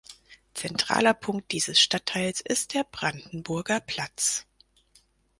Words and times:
Zentraler 0.55 1.13
Punkt 1.13 1.51
dieses 1.51 1.79
Stadtteils 1.79 2.41
ist 2.41 2.73
der 2.73 2.83
"Brandenburger 2.83 3.79
Platz". 3.79 4.47